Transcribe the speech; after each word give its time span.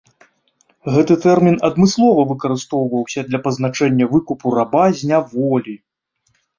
Гэты 0.95 1.17
тэрмін 1.25 1.55
адмыслова 1.69 2.25
выкарыстоўваўся 2.31 3.21
для 3.31 3.43
пазначэння 3.47 4.05
выкупу 4.17 4.57
раба 4.61 4.85
з 4.91 5.15
няволі. 5.15 5.81